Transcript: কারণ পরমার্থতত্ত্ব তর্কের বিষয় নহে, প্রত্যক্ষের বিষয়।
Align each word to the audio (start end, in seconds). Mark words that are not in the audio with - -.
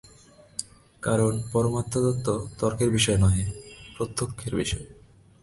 কারণ 1.03 1.33
পরমার্থতত্ত্ব 1.51 2.27
তর্কের 2.59 2.89
বিষয় 2.89 3.17
নহে, 3.17 3.45
প্রত্যক্ষের 3.97 4.53
বিষয়। 4.55 4.85